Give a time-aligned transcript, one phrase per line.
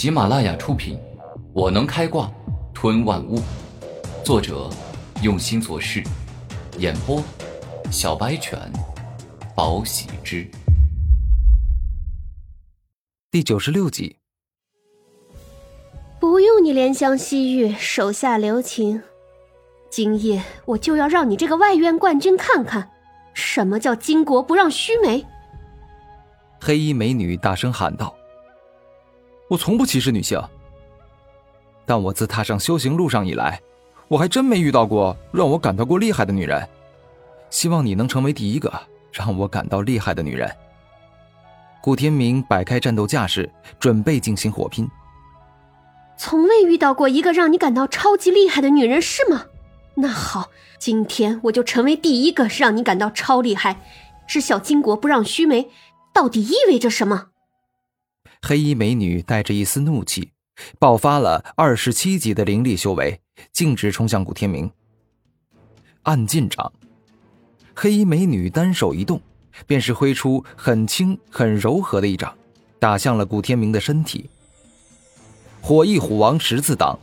[0.00, 0.96] 喜马拉雅出品，
[1.52, 2.32] 《我能开挂
[2.72, 3.36] 吞万物》，
[4.24, 4.70] 作者
[5.22, 6.02] 用心做事，
[6.78, 7.22] 演播
[7.90, 8.58] 小白犬，
[9.54, 10.50] 宝喜之，
[13.30, 14.16] 第九十六集。
[16.18, 19.02] 不用你怜香惜玉，手下留情。
[19.90, 22.90] 今夜我就要让你这个外院冠军看看，
[23.34, 25.22] 什么叫巾帼不让须眉。
[26.58, 28.16] 黑衣美女大声喊道
[29.50, 30.40] ：“我从不歧视女性，
[31.84, 33.60] 但我自踏上修行路上以来，
[34.06, 36.68] 我还真没遇到过让我感到过厉害的女人。
[37.50, 38.72] 希望你能成为第一个
[39.12, 40.48] 让我感到厉害的女人。”
[41.82, 43.50] 顾天明摆开战斗架势，
[43.80, 44.88] 准备进行火拼。
[46.16, 49.46] 从未遇到过一个让你感到超级厉害的女人，是吗？
[49.96, 53.82] 那好，今天我就成为第一个让你感到超厉害。
[54.28, 55.68] 知晓巾帼不让须眉。
[56.12, 57.28] 到底意味着什么？
[58.42, 60.30] 黑衣美女带着一丝怒气，
[60.78, 63.20] 爆发了二十七级的灵力修为，
[63.52, 64.70] 径直冲向古天明。
[66.02, 66.72] 暗劲掌，
[67.74, 69.20] 黑衣美女单手一动，
[69.66, 72.34] 便是挥出很轻很柔和的一掌，
[72.78, 74.28] 打向了古天明的身体。
[75.60, 76.98] 火翼虎王十字挡，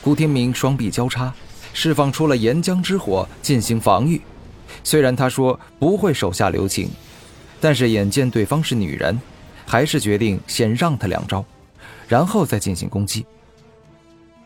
[0.00, 1.34] 古天明双臂交叉，
[1.74, 4.20] 释放出了岩浆之火进行防御。
[4.84, 6.88] 虽然他说不会手下留情。
[7.60, 9.20] 但是眼见对方是女人，
[9.68, 11.44] 还是决定先让他两招，
[12.08, 13.26] 然后再进行攻击。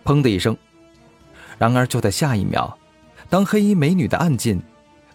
[0.05, 0.57] 砰的一声，
[1.59, 2.77] 然而就在下一秒，
[3.31, 4.61] 当黑衣美女的暗劲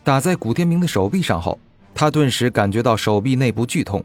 [0.06, 1.60] 打在古天明的手臂上后，
[1.94, 4.02] 他顿时感觉到手臂内部剧痛，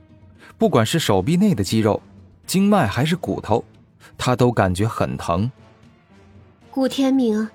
[0.58, 2.03] 不管是手臂内的肌肉、
[2.48, 3.64] 经脉还是骨头，
[4.19, 5.48] 他都感觉很疼。
[6.73, 7.48] 古天明，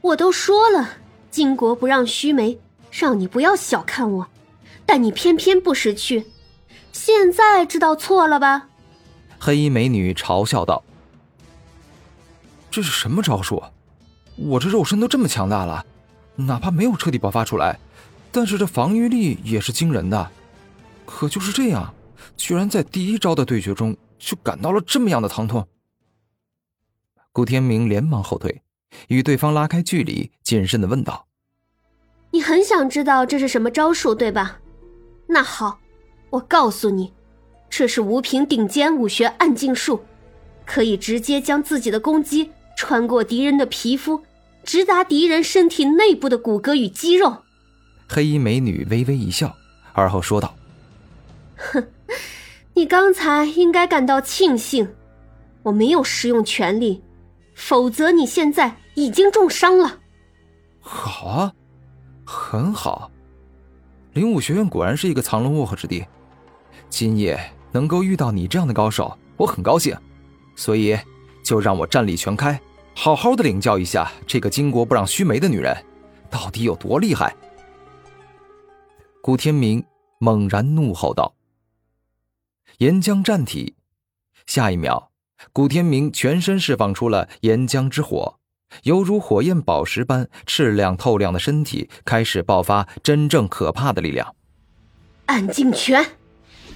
[0.00, 0.90] 我都说了，
[1.30, 2.58] 巾帼不让须眉，
[2.90, 4.26] 让你不要小看我。
[4.84, 6.26] 但你偏偏不识趣，
[6.92, 8.68] 现在知道错了吧？
[9.40, 10.84] 黑衣美女嘲笑道
[12.70, 13.62] ：“这是什么招数？
[14.36, 15.84] 我这肉身都这么强大了，
[16.36, 17.78] 哪怕没有彻底爆发出来，
[18.30, 20.30] 但是这防御力也是惊人的。
[21.04, 21.92] 可就是这样，
[22.36, 25.66] 居然在第一招的对决中就感到了这么样的疼痛。”
[27.32, 28.62] 顾天明连忙后退，
[29.08, 31.26] 与对方拉开距离，谨慎的问道
[32.30, 34.60] ：“你很想知道这是什么招数，对吧？”
[35.26, 35.78] 那好，
[36.32, 37.12] 我告诉你，
[37.68, 40.00] 这是吴平顶尖武学暗劲术，
[40.64, 44.22] 可以直接将自己的攻击穿过敌人的皮肤，
[44.64, 47.36] 直达敌人身体内部的骨骼与肌肉。
[48.08, 49.54] 黑衣美女微微一笑，
[49.92, 50.54] 而后说道
[51.56, 51.86] ：“哼，
[52.72, 54.88] 你刚才应该感到庆幸，
[55.64, 57.02] 我没有使用全力，
[57.54, 59.98] 否则你现在已经重伤了。”
[60.80, 61.52] 好啊，
[62.24, 63.10] 很好。
[64.14, 66.04] 灵武学院果然是一个藏龙卧虎之地，
[66.92, 67.40] 今夜
[67.72, 69.96] 能够遇到你这样的高手，我很高兴，
[70.54, 70.94] 所以
[71.42, 72.60] 就让我战力全开，
[72.94, 75.74] 好好的领教一下这个巾帼不让须眉的女人
[76.30, 77.34] 到底有多厉害。
[79.22, 79.82] 古天明
[80.18, 81.34] 猛然怒吼道
[82.76, 83.74] ：“岩浆战体！”
[84.46, 85.10] 下一秒，
[85.50, 88.38] 古天明全身释放出了岩浆之火。
[88.82, 94.36] 犹如火焰宝石般赤亮透亮的身体开始爆发真正可怕的力量，
[95.24, 96.04] 暗境拳。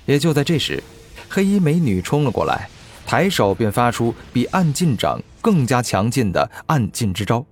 [0.06, 0.82] 也就在这时，
[1.28, 2.68] 黑衣美女冲了过来，
[3.04, 7.44] 抬手便发出比暗劲掌更加强劲的暗劲之招。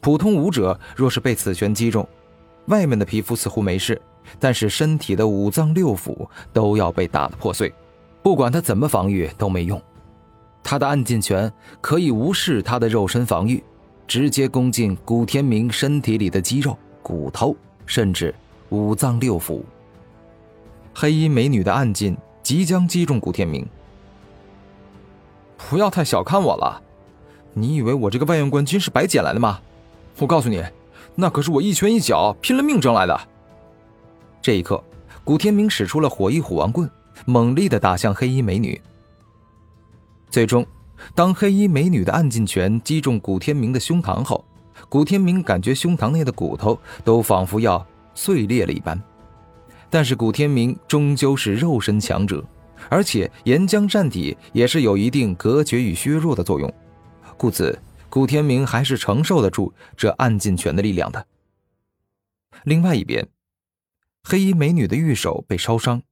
[0.00, 2.08] 普通武者若是被此拳击中，
[2.66, 4.00] 外面的皮肤似乎没事，
[4.38, 7.72] 但是身体的五脏六腑都要被打得破碎，
[8.22, 9.80] 不管他怎么防御都没用。
[10.62, 13.62] 他的暗劲拳可以无视他的肉身防御，
[14.06, 18.32] 直接攻进古天明身体里的肌肉、骨头，甚至
[18.68, 19.60] 五脏六腑。
[20.94, 23.66] 黑衣美女的暗劲即将击中古天明。
[25.56, 26.82] 不要太小看我了，
[27.54, 29.60] 你以为我这个外院冠军是白捡来的吗？
[30.18, 30.62] 我告诉你，
[31.14, 33.20] 那可是我一拳一脚拼了命争来的。
[34.42, 34.82] 这一刻，
[35.24, 36.90] 古天明使出了火翼虎王棍，
[37.24, 38.80] 猛力的打向黑衣美女。
[40.28, 40.66] 最终，
[41.14, 44.44] 当黑衣美女的暗劲拳击中古天明的胸膛后，
[44.88, 49.00] 古天明感觉胸膛内的骨头都仿佛要碎裂了一般。
[49.92, 52.42] 但是古天明终究是肉身强者，
[52.88, 56.72] 而且岩浆战体也是有一定隔绝与削弱的作用，
[57.36, 57.78] 故此
[58.08, 61.26] 古天明还是承受得住这暗劲拳的力量的。
[62.64, 63.28] 另外一边，
[64.24, 66.02] 黑衣美女的玉手被烧伤。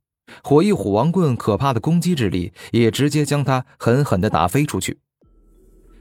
[0.44, 4.98] 火翼虎王棍可怕的攻击之力，也直接将他狠狠地打飞出去。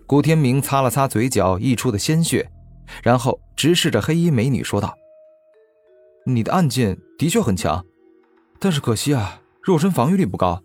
[0.06, 2.52] 古天明擦了擦嘴角溢出的鲜血，
[3.02, 4.94] 然后直视着黑衣美女说道
[6.36, 7.86] ：“你的暗劲的确很强，
[8.60, 10.62] 但是可惜啊，肉身防御力不高。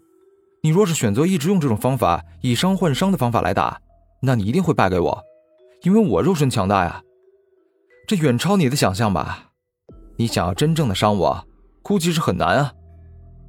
[0.62, 3.81] 你若是选择一直用这种方法以伤换伤的方法来打，
[4.22, 5.22] 那你一定会败给我，
[5.82, 7.02] 因为我肉身强大呀，
[8.06, 9.50] 这远超你的想象吧。
[10.16, 11.46] 你想要真正的伤我，
[11.82, 12.72] 估计是很难啊。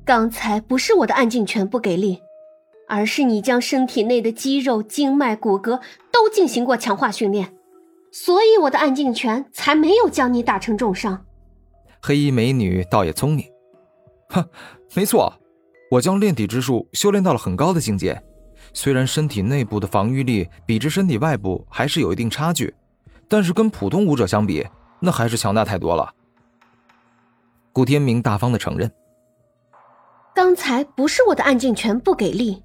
[0.04, 2.20] 刚才不是我的暗劲拳不给力，
[2.88, 7.56] 而是你将身体内的肌肉、经脉、骨骼都进行过强化训练，
[8.12, 11.25] 所以我的暗劲拳才没有将你打成重伤。
[12.06, 13.44] 黑衣美女倒也聪明，
[14.30, 14.48] 哼，
[14.94, 15.34] 没错。
[15.90, 18.22] 我将炼体之术修炼到了很高的境界，
[18.76, 22.72] 虽然身体内部的防御力比之身体外部还是有一定差距，
[23.28, 24.64] 但是跟普通武者相比，
[25.00, 26.14] 那还是强大太多了。
[27.74, 28.92] 古天明大方的承认
[30.36, 32.62] ：“刚才不是我的暗劲拳不给力，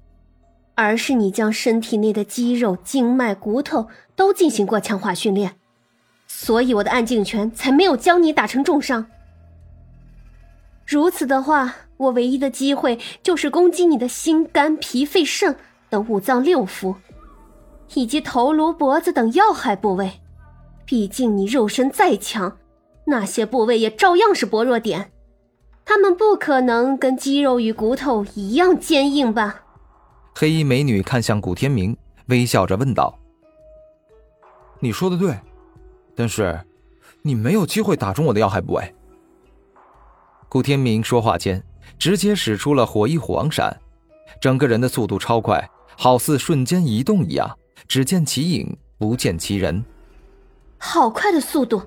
[0.75, 5.55] 而是你将身体内的肌肉、经脉、骨头都进行过强化训练，
[6.27, 9.07] 所以我的暗劲拳才没有将你打成重伤。
[10.91, 15.55] 如此的话。”我唯一的机会就是攻击你的心、肝、脾、肺、肾
[15.87, 16.95] 等五脏六腑，
[17.93, 20.13] 以及头颅、脖子等要害部位。
[20.83, 22.57] 毕竟你肉身再强，
[23.05, 25.11] 那些部位也照样是薄弱点，
[25.85, 29.61] 他们不可能跟肌肉与骨头一样坚硬吧？
[30.33, 31.95] 黑衣美女看向古天明，
[32.29, 33.19] 微笑着问道
[34.81, 35.37] ：“你说的对，
[36.15, 36.59] 但是
[37.21, 38.91] 你没有机会打中我的要害部位。”
[40.51, 41.63] 古天明说话间。
[41.97, 43.79] 直接使出了火翼虎王闪，
[44.41, 47.57] 整个人的速度超快，好似瞬间移动一样，
[47.87, 49.85] 只见其影，不见其人。
[50.79, 51.83] 好快的速度，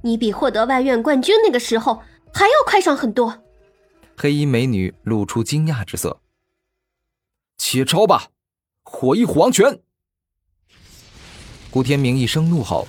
[0.00, 2.02] 你比获得外院冠军那个时候
[2.32, 3.42] 还要快上很多。
[4.16, 6.18] 黑衣美女露出惊讶之色。
[7.58, 8.28] 且招吧，
[8.84, 9.80] 火翼虎王拳！
[11.70, 12.88] 顾天明一声怒吼，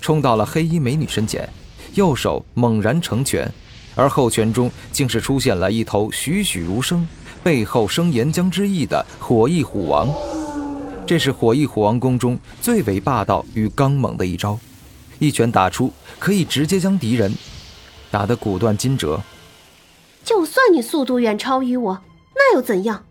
[0.00, 1.48] 冲到了黑衣美女身前，
[1.94, 3.52] 右手猛然成拳。
[3.96, 7.08] 而后拳中竟是出现了一头栩栩如生、
[7.42, 10.08] 背后生岩浆之意的火翼虎王。
[11.06, 14.58] 这是火翼虎王宫中最为霸道与刚猛的一招，
[15.18, 17.34] 一拳打出可以直接将敌人
[18.10, 19.20] 打得骨断筋折。
[20.24, 22.02] 就算你速度远超于我，
[22.34, 23.04] 那又怎样？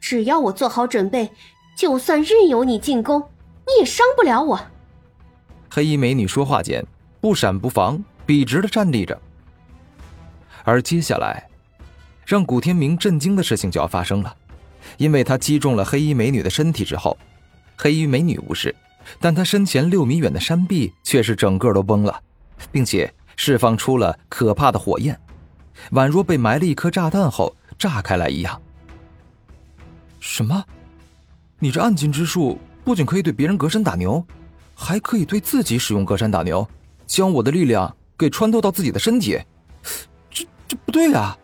[0.00, 1.32] 只要我做好准备，
[1.76, 3.20] 就算任由你进攻，
[3.66, 4.60] 你也伤不了我。
[5.68, 6.86] 黑衣美女说话间，
[7.20, 9.20] 不闪不防，笔直的站立着。
[10.64, 11.46] 而接下来，
[12.26, 14.34] 让古天明震惊的事情就要发生了，
[14.96, 17.16] 因为他击中了黑衣美女的身体之后，
[17.76, 18.74] 黑衣美女无事，
[19.20, 22.18] 但她身前六米远的山壁却是整个都崩了，
[22.72, 25.18] 并且释放出了可怕的火焰，
[25.92, 28.60] 宛若被埋了一颗炸弹后炸开来一样。
[30.20, 30.64] 什么？
[31.58, 34.24] 你这暗劲之术不仅可以对别人隔山打牛，
[34.74, 36.66] 还可以对自己使用隔山打牛，
[37.06, 39.38] 将我的力量给穿透到自己的身体。
[40.66, 41.36] 这不对呀，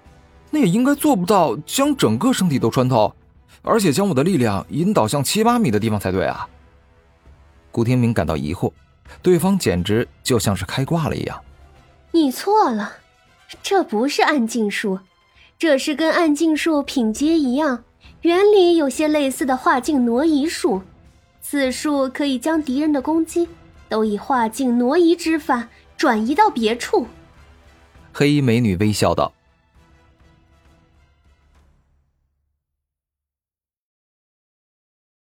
[0.50, 3.14] 那也应该做不到将整个身体都穿透，
[3.62, 6.48] 而且将我的力量引导向七八米的地方才对啊！
[7.70, 8.72] 古天明感到疑惑，
[9.22, 11.40] 对方简直就像是开挂了一样。
[12.12, 12.94] 你错了，
[13.62, 14.98] 这不是暗劲术，
[15.58, 17.84] 这是跟暗劲术品阶一样，
[18.22, 20.82] 原理有些类似的化境挪移术。
[21.42, 23.48] 此术可以将敌人的攻击
[23.88, 27.06] 都以化境挪移之法转移到别处。
[28.12, 29.32] 黑衣美女微笑道：“